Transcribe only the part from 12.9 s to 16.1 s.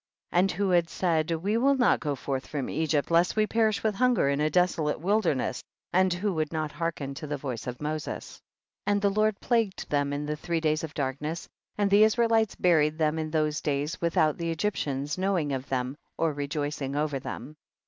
them in those days, without the Egyptians know ing of them